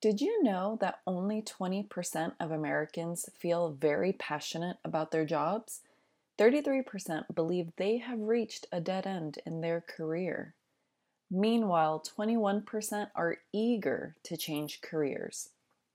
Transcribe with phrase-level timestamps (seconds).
[0.00, 5.80] Did you know that only 20% of Americans feel very passionate about their jobs?
[6.38, 10.54] 33% believe they have reached a dead end in their career.
[11.28, 15.48] Meanwhile, 21% are eager to change careers.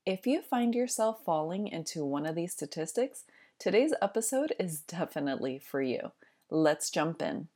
[0.04, 3.24] If you find yourself falling into one of these statistics,
[3.58, 6.12] today's episode is definitely for you.
[6.50, 7.48] Let's jump in.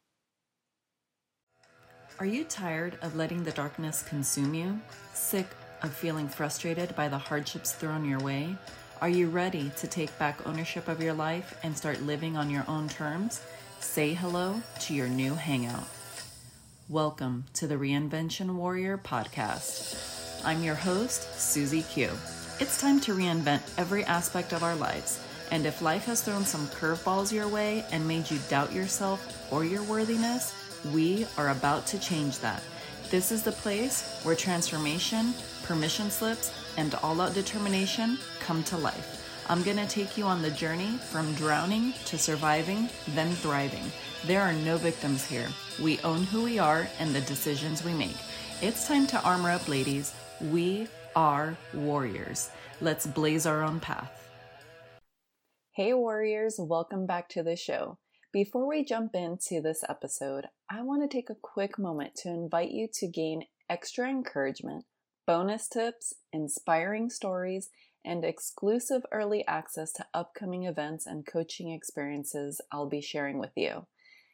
[2.19, 4.81] Are you tired of letting the darkness consume you?
[5.13, 5.47] Sick
[5.83, 8.57] of feeling frustrated by the hardships thrown your way?
[9.01, 12.65] Are you ready to take back ownership of your life and start living on your
[12.67, 13.41] own terms?
[13.81, 15.87] Say hello to your new hangout.
[16.89, 20.45] Welcome to the Reinvention Warrior podcast.
[20.45, 22.11] I'm your host, Susie Q.
[22.61, 25.21] It's time to reinvent every aspect of our lives.
[25.51, 29.65] And if life has thrown some curveballs your way and made you doubt yourself or
[29.65, 30.55] your worthiness,
[30.93, 32.63] we are about to change that.
[33.11, 35.33] This is the place where transformation,
[35.69, 39.45] permission slips, and all out determination come to life.
[39.51, 43.93] I'm going to take you on the journey from drowning to surviving, then thriving.
[44.27, 45.49] There are no victims here.
[45.81, 48.17] We own who we are and the decisions we make.
[48.61, 50.15] It's time to armor up, ladies.
[50.41, 52.51] We are warriors.
[52.81, 54.29] Let's blaze our own path.
[55.73, 57.99] Hey, warriors, welcome back to the show.
[58.33, 62.71] Before we jump into this episode, I want to take a quick moment to invite
[62.71, 64.85] you to gain extra encouragement,
[65.29, 67.69] bonus tips, inspiring stories,
[68.03, 73.85] and exclusive early access to upcoming events and coaching experiences I'll be sharing with you.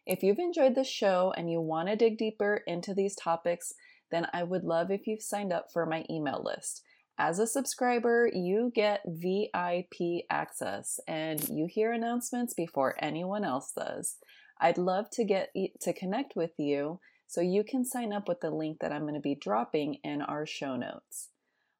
[0.06, 3.72] If you've enjoyed the show and you want to dig deeper into these topics,
[4.12, 6.82] then I would love if you've signed up for my email list.
[7.18, 14.18] As a subscriber, you get VIP access and you hear announcements before anyone else does.
[14.60, 17.00] I'd love to get to connect with you
[17.34, 20.22] so you can sign up with the link that I'm going to be dropping in
[20.22, 21.30] our show notes.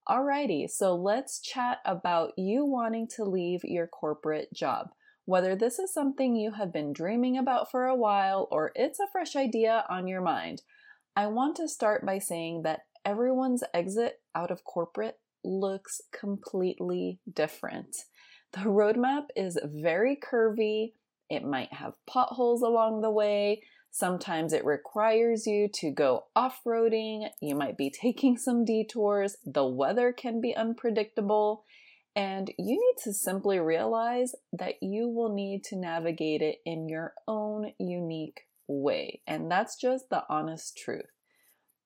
[0.09, 4.89] Alrighty, so let's chat about you wanting to leave your corporate job.
[5.27, 9.07] Whether this is something you have been dreaming about for a while or it's a
[9.13, 10.63] fresh idea on your mind,
[11.15, 17.95] I want to start by saying that everyone's exit out of corporate looks completely different.
[18.55, 20.95] The roadmap is very curvy.
[21.31, 23.63] It might have potholes along the way.
[23.97, 27.29] Sometimes it requires you to go off roading.
[27.41, 29.37] You might be taking some detours.
[29.47, 31.63] The weather can be unpredictable.
[32.17, 37.15] And you need to simply realize that you will need to navigate it in your
[37.29, 39.21] own unique way.
[39.29, 41.13] And that's just the honest truth.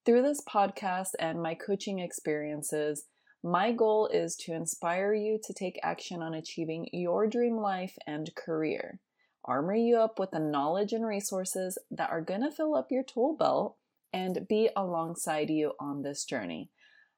[0.03, 3.05] Through this podcast and my coaching experiences,
[3.43, 8.33] my goal is to inspire you to take action on achieving your dream life and
[8.33, 8.99] career.
[9.49, 13.03] Armor you up with the knowledge and resources that are going to fill up your
[13.03, 13.77] tool belt
[14.13, 16.69] and be alongside you on this journey.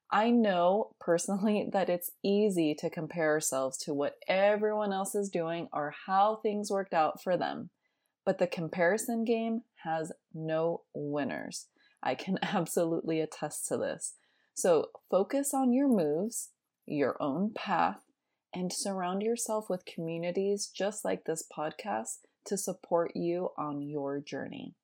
[0.09, 5.68] I know personally that it's easy to compare ourselves to what everyone else is doing
[5.74, 7.70] or how things worked out for them.
[8.25, 11.68] But the comparison game has no winners.
[12.02, 14.14] I can absolutely attest to this.
[14.53, 16.50] So focus on your moves,
[16.86, 18.00] your own path,
[18.53, 24.75] and surround yourself with communities just like this podcast to support you on your journey.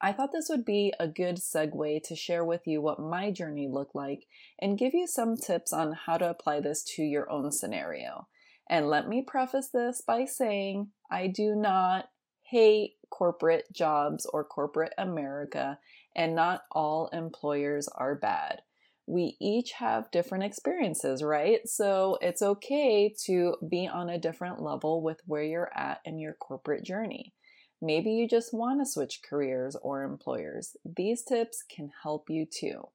[0.00, 3.68] I thought this would be a good segue to share with you what my journey
[3.68, 4.26] looked like
[4.60, 8.26] and give you some tips on how to apply this to your own scenario.
[8.68, 12.10] And let me preface this by saying I do not
[12.42, 15.78] hate corporate jobs or corporate America,
[16.14, 18.60] and not all employers are bad
[19.06, 21.60] we each have different experiences, right?
[21.68, 26.34] So it's okay to be on a different level with where you're at in your
[26.34, 27.34] corporate journey.
[27.82, 30.76] Maybe you just want to switch careers or employers.
[30.84, 32.88] These tips can help you too.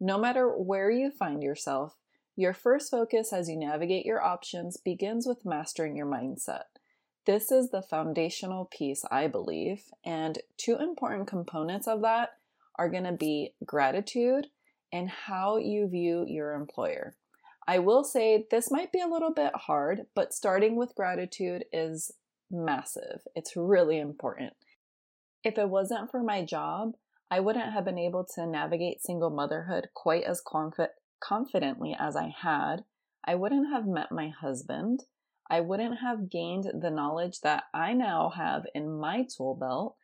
[0.00, 1.96] No matter where you find yourself,
[2.34, 6.64] your first focus as you navigate your options begins with mastering your mindset.
[7.24, 12.30] This is the foundational piece, I believe, and two important components of that
[12.78, 14.48] are going to be gratitude
[14.92, 17.16] and how you view your employer.
[17.68, 22.12] I will say this might be a little bit hard, but starting with gratitude is
[22.50, 23.22] massive.
[23.34, 24.52] It's really important.
[25.42, 26.92] If it wasn't for my job,
[27.30, 30.88] I wouldn't have been able to navigate single motherhood quite as confi-
[31.20, 32.84] confidently as I had.
[33.24, 35.04] I wouldn't have met my husband.
[35.50, 39.96] I wouldn't have gained the knowledge that I now have in my tool belt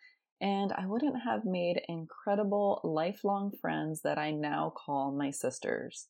[0.42, 6.08] and I wouldn't have made incredible lifelong friends that I now call my sisters.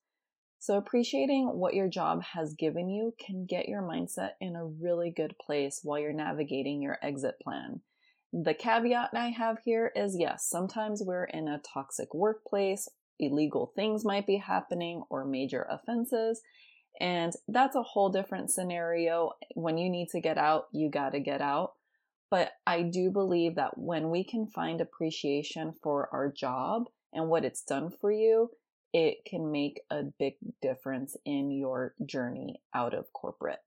[0.58, 5.10] So, appreciating what your job has given you can get your mindset in a really
[5.10, 7.82] good place while you're navigating your exit plan.
[8.32, 12.88] The caveat I have here is yes, sometimes we're in a toxic workplace,
[13.18, 16.40] illegal things might be happening or major offenses.
[17.00, 19.32] And that's a whole different scenario.
[19.54, 21.74] When you need to get out, you got to get out.
[22.32, 27.44] But I do believe that when we can find appreciation for our job and what
[27.44, 28.48] it's done for you,
[28.94, 33.58] it can make a big difference in your journey out of corporate.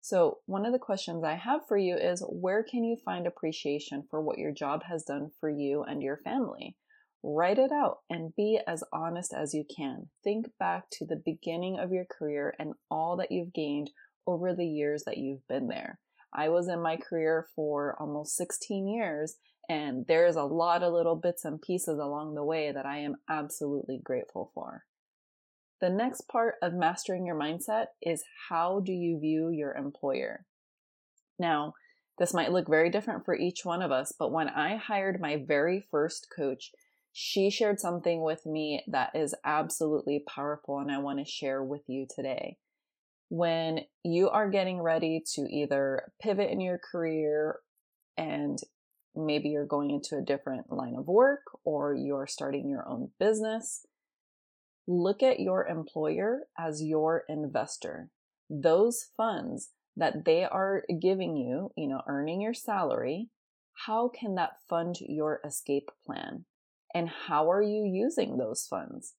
[0.00, 4.02] So, one of the questions I have for you is where can you find appreciation
[4.10, 6.74] for what your job has done for you and your family?
[7.22, 10.08] Write it out and be as honest as you can.
[10.24, 13.92] Think back to the beginning of your career and all that you've gained
[14.26, 16.00] over the years that you've been there.
[16.32, 19.36] I was in my career for almost 16 years,
[19.68, 23.16] and there's a lot of little bits and pieces along the way that I am
[23.28, 24.84] absolutely grateful for.
[25.80, 30.44] The next part of mastering your mindset is how do you view your employer?
[31.38, 31.74] Now,
[32.18, 35.36] this might look very different for each one of us, but when I hired my
[35.36, 36.72] very first coach,
[37.12, 41.82] she shared something with me that is absolutely powerful and I want to share with
[41.86, 42.58] you today.
[43.28, 47.60] When you are getting ready to either pivot in your career
[48.16, 48.58] and
[49.14, 53.86] maybe you're going into a different line of work or you're starting your own business,
[54.86, 58.08] look at your employer as your investor.
[58.48, 63.28] Those funds that they are giving you, you know, earning your salary,
[63.86, 66.44] how can that fund your escape plan?
[66.94, 69.14] And how are you using those funds?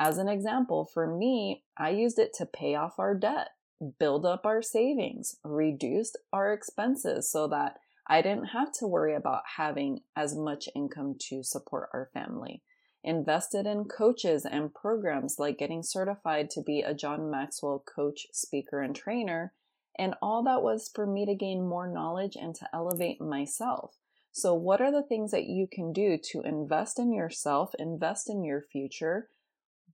[0.00, 3.50] As an example, for me, I used it to pay off our debt,
[3.98, 9.42] build up our savings, reduced our expenses so that I didn't have to worry about
[9.56, 12.62] having as much income to support our family
[13.04, 18.80] invested in coaches and programs like getting certified to be a John Maxwell coach, speaker,
[18.80, 19.52] and trainer.
[19.96, 23.96] And all that was for me to gain more knowledge and to elevate myself.
[24.32, 28.42] So, what are the things that you can do to invest in yourself, invest in
[28.42, 29.28] your future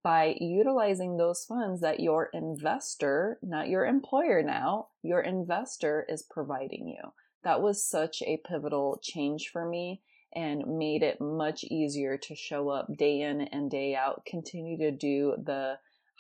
[0.02, 6.88] by utilizing those funds that your investor, not your employer now, your investor is providing
[6.88, 7.12] you?
[7.44, 10.02] That was such a pivotal change for me
[10.35, 14.91] and made it much easier to show up day in and day out, continue to
[14.91, 15.79] do the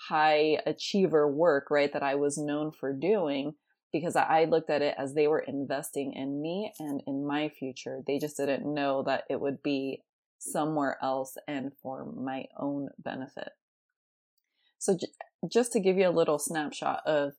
[0.08, 3.54] high achiever work, right, that I was known for doing
[3.92, 8.02] because I looked at it as they were investing in me and in my future.
[8.06, 10.02] They just didn't know that it would be
[10.38, 13.50] somewhere else and for my own benefit.
[14.80, 15.06] So, j-
[15.48, 17.34] just to give you a little snapshot of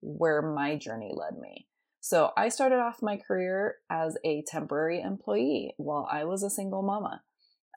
[0.00, 1.68] where my journey led me.
[2.00, 6.82] So I started off my career as a temporary employee while I was a single
[6.82, 7.22] mama.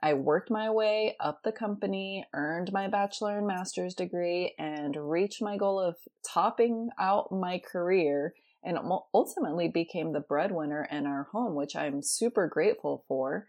[0.03, 5.41] I worked my way up the company, earned my bachelor and master's degree, and reached
[5.41, 5.95] my goal of
[6.27, 8.33] topping out my career
[8.63, 8.77] and
[9.13, 13.47] ultimately became the breadwinner in our home, which I'm super grateful for.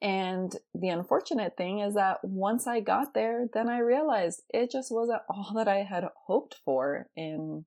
[0.00, 4.92] And the unfortunate thing is that once I got there, then I realized it just
[4.92, 7.64] wasn't all that I had hoped for, in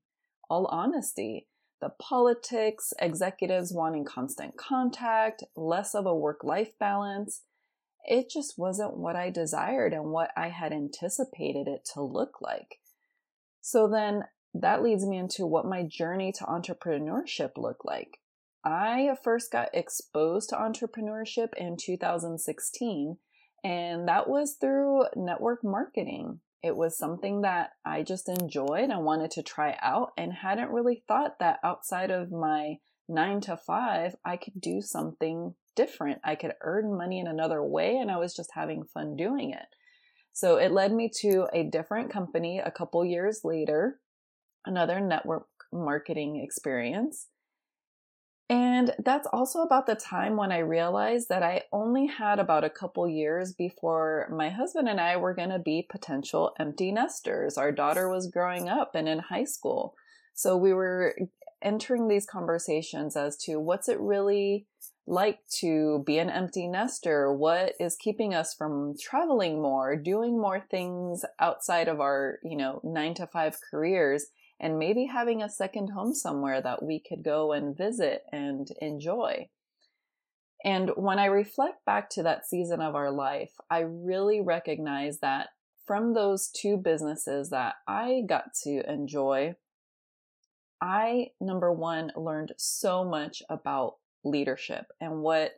[0.49, 1.47] all honesty
[1.81, 7.41] the politics, executives wanting constant contact, less of a work life balance.
[8.05, 12.77] It just wasn't what I desired and what I had anticipated it to look like.
[13.61, 18.19] So then that leads me into what my journey to entrepreneurship looked like.
[18.63, 23.17] I first got exposed to entrepreneurship in 2016,
[23.63, 26.41] and that was through network marketing.
[26.63, 31.03] It was something that I just enjoyed and wanted to try out and hadn't really
[31.07, 32.75] thought that outside of my
[33.09, 36.21] nine to five, I could do something different.
[36.23, 39.65] I could earn money in another way and I was just having fun doing it.
[40.33, 43.99] So it led me to a different company a couple years later,
[44.65, 47.27] another network marketing experience.
[48.51, 52.69] And that's also about the time when I realized that I only had about a
[52.69, 57.57] couple years before my husband and I were going to be potential empty nesters.
[57.57, 59.95] Our daughter was growing up and in high school.
[60.33, 61.15] So we were
[61.61, 64.67] entering these conversations as to what's it really
[65.07, 67.33] like to be an empty nester?
[67.33, 72.81] What is keeping us from traveling more, doing more things outside of our, you know,
[72.83, 74.25] nine to five careers?
[74.61, 79.49] And maybe having a second home somewhere that we could go and visit and enjoy.
[80.63, 85.49] And when I reflect back to that season of our life, I really recognize that
[85.87, 89.55] from those two businesses that I got to enjoy,
[90.79, 95.53] I, number one, learned so much about leadership and what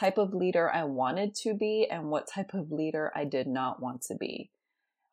[0.00, 3.82] type of leader I wanted to be and what type of leader I did not
[3.82, 4.50] want to be.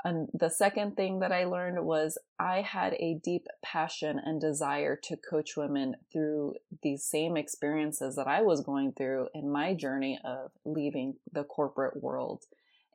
[0.04, 4.98] And the second thing that I learned was I had a deep passion and desire
[5.04, 10.20] to coach women through these same experiences that I was going through in my journey
[10.24, 12.46] of leaving the corporate world.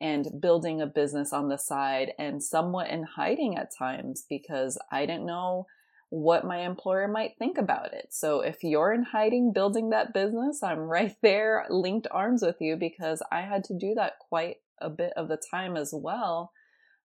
[0.00, 5.06] and building a business on the side and somewhat in hiding at times because I
[5.06, 5.66] didn't know
[6.10, 8.06] what my employer might think about it.
[8.10, 12.76] So if you're in hiding building that business, I'm right there linked arms with you
[12.76, 16.52] because I had to do that quite a bit of the time as well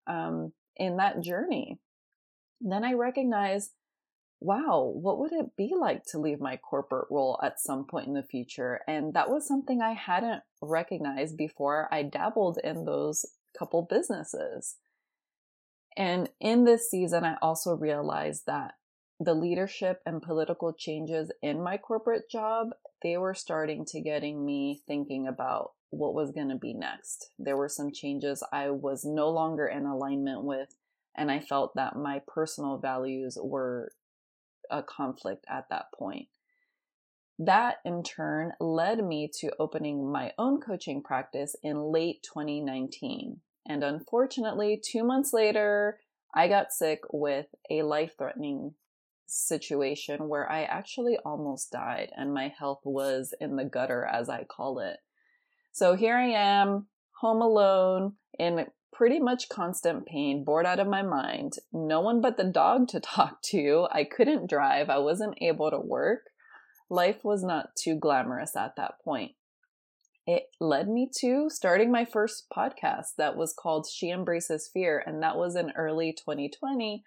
[0.08, 1.80] um, in that journey.
[2.62, 3.72] then I recognized,
[4.40, 8.14] wow, what would it be like to leave my corporate role at some point in
[8.14, 8.82] the future?
[8.88, 13.26] And that was something I hadn't recognized before I dabbled in those
[13.58, 14.76] couple businesses.
[15.96, 18.74] And in this season, I also realized that
[19.20, 22.70] the leadership and political changes in my corporate job,
[23.02, 27.30] they were starting to getting me thinking about what was going to be next.
[27.38, 30.76] There were some changes I was no longer in alignment with,
[31.16, 33.92] and I felt that my personal values were
[34.72, 36.28] a conflict at that point.
[37.38, 43.42] That in turn led me to opening my own coaching practice in late 2019.
[43.68, 46.00] And unfortunately, two months later,
[46.34, 48.74] I got sick with a life threatening
[49.28, 54.44] situation where I actually almost died and my health was in the gutter, as I
[54.44, 54.98] call it.
[55.74, 56.86] So here I am,
[57.20, 62.38] home alone, in pretty much constant pain, bored out of my mind, no one but
[62.38, 63.88] the dog to talk to.
[63.92, 66.30] I couldn't drive, I wasn't able to work.
[66.92, 69.32] Life was not too glamorous at that point.
[70.28, 75.24] It led me to starting my first podcast that was called She Embraces Fear, and
[75.24, 77.04] that was in early 2020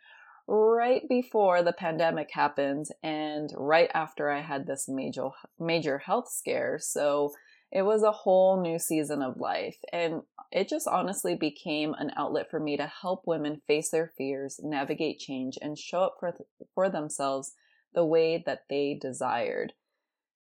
[0.48, 6.78] right before the pandemic happened and right after I had this major major health scare.
[6.80, 7.32] So
[7.72, 12.50] it was a whole new season of life and it just honestly became an outlet
[12.50, 16.34] for me to help women face their fears, navigate change and show up for
[16.74, 17.52] for themselves
[17.94, 19.72] the way that they desired.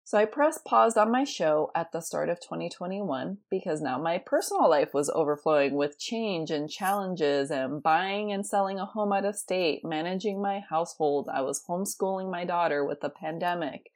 [0.09, 4.17] So I pressed pause on my show at the start of 2021 because now my
[4.17, 9.27] personal life was overflowing with change and challenges and buying and selling a home out
[9.27, 11.29] of state, managing my household.
[11.31, 13.91] I was homeschooling my daughter with the pandemic.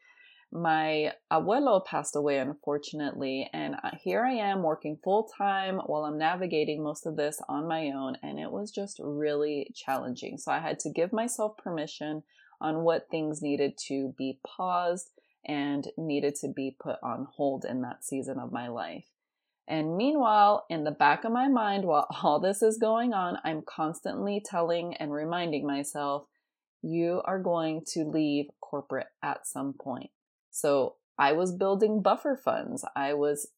[0.54, 6.82] My abuelo passed away, unfortunately, and here I am working full time while I'm navigating
[6.82, 10.36] most of this on my own, and it was just really challenging.
[10.36, 12.22] So I had to give myself permission
[12.60, 15.08] on what things needed to be paused
[15.46, 19.06] and needed to be put on hold in that season of my life.
[19.66, 23.62] And meanwhile, in the back of my mind, while all this is going on, I'm
[23.62, 26.26] constantly telling and reminding myself,
[26.82, 30.10] you are going to leave corporate at some point.
[30.52, 32.84] So I was building buffer funds.
[32.94, 33.48] I was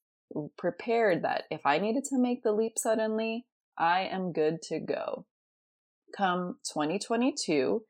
[0.56, 3.46] prepared that if I needed to make the leap suddenly,
[3.76, 5.26] I am good to go.
[6.16, 7.82] Come 2022,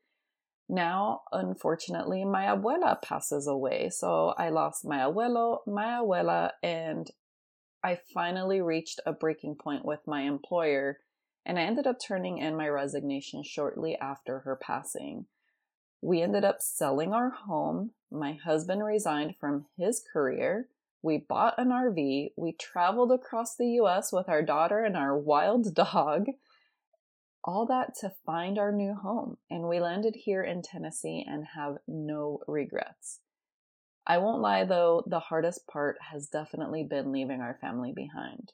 [0.69, 3.91] now, unfortunately, my abuela passes away.
[3.91, 7.07] So I lost my abuelo, my abuela, and
[7.83, 11.01] I finally reached a breaking point with my employer.
[11.45, 15.27] And I ended up turning in my resignation shortly after her passing.
[16.05, 17.93] We ended up selling our home.
[18.11, 20.69] My husband resigned from his career.
[21.03, 22.33] We bought an RV.
[22.37, 26.27] We traveled across the US with our daughter and our wild dog
[27.43, 29.37] all that to find our new home.
[29.51, 33.21] And we landed here in Tennessee and have no regrets.
[34.07, 38.53] I won't lie though, the hardest part has definitely been leaving our family behind.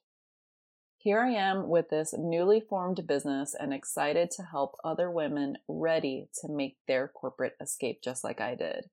[1.02, 6.28] Here I am with this newly formed business and excited to help other women ready
[6.42, 8.90] to make their corporate escape just like I did.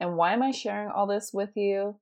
[0.00, 2.00] And why am I sharing all this with you?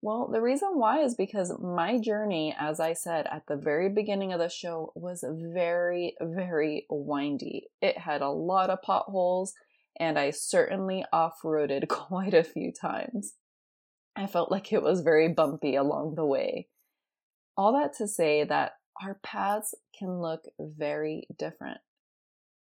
[0.00, 4.32] Well, the reason why is because my journey, as I said at the very beginning
[4.32, 7.68] of the show, was very, very windy.
[7.80, 9.54] It had a lot of potholes,
[10.00, 13.34] and I certainly off roaded quite a few times.
[14.16, 16.66] I felt like it was very bumpy along the way.
[17.56, 21.78] All that to say that our paths can look very different.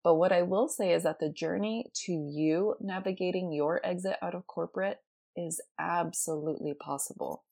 [0.05, 4.35] But what I will say is that the journey to you navigating your exit out
[4.35, 4.99] of corporate
[5.37, 7.45] is absolutely possible.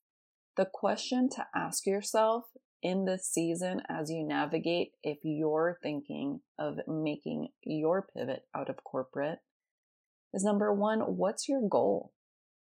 [0.57, 2.45] The question to ask yourself
[2.83, 8.85] in this season as you navigate if you're thinking of making your pivot out of
[8.85, 9.41] corporate
[10.33, 12.13] is number one, what's your goal?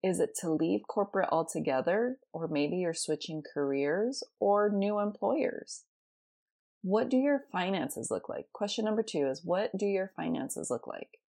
[0.07, 5.83] Is it to leave corporate altogether, or maybe you're switching careers or new employers?
[6.81, 8.45] What do your finances look like?
[8.53, 11.19] Question number two is what do your finances look like?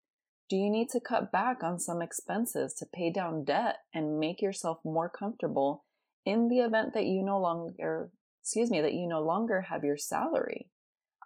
[0.49, 4.41] Do you need to cut back on some expenses to pay down debt and make
[4.41, 5.85] yourself more comfortable
[6.25, 9.99] in the event that you no longer, excuse me, that you no longer have your
[9.99, 10.69] salary?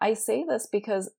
[0.00, 1.10] I say this because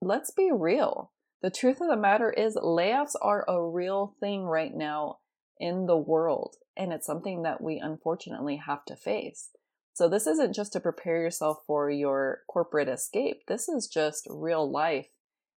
[0.00, 1.12] let's be real.
[1.42, 5.18] The truth of the matter is layoffs are a real thing right now
[5.58, 9.50] in the world, and it's something that we unfortunately have to face.
[9.94, 14.70] So, this isn't just to prepare yourself for your corporate escape, this is just real
[14.70, 15.08] life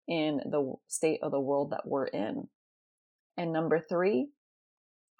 [0.09, 2.49] in the state of the world that we're in.
[3.37, 4.29] And number three,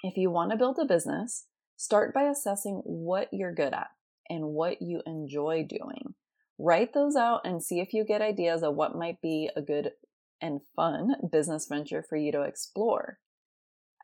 [0.02, 3.88] if you want to build a business, start by assessing what you're good at
[4.29, 6.14] and what you enjoy doing.
[6.59, 9.93] Write those out and see if you get ideas of what might be a good
[10.41, 13.19] and fun business venture for you to explore.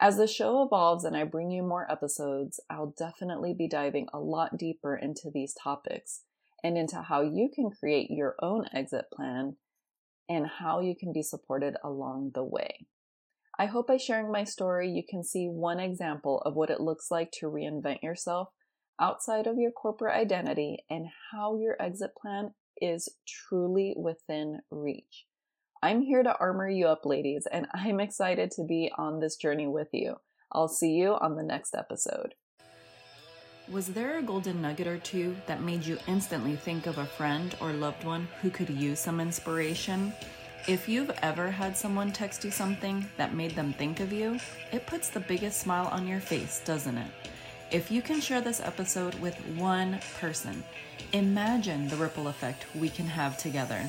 [0.01, 4.21] As the show evolves and I bring you more episodes, I'll definitely be diving a
[4.21, 6.23] lot deeper into these topics
[6.63, 9.57] and into how you can create your own exit plan
[10.29, 12.87] and how you can be supported along the way.
[13.59, 17.11] I hope by sharing my story, you can see one example of what it looks
[17.11, 18.51] like to reinvent yourself
[19.01, 25.28] outside of your corporate identity and how your exit plan is truly within reach.
[25.81, 29.67] I'm here to armor you up, ladies, and I'm excited to be on this journey
[29.67, 30.17] with you.
[30.51, 32.35] I'll see you on the next episode.
[33.71, 37.55] Was there a golden nugget or two that made you instantly think of a friend
[37.61, 40.13] or loved one who could use some inspiration?
[40.67, 44.41] If you've ever had someone text you something that made them think of you,
[44.73, 47.11] it puts the biggest smile on your face, doesn't it?
[47.71, 50.65] If you can share this episode with one person,
[51.13, 53.89] imagine the ripple effect we can have together.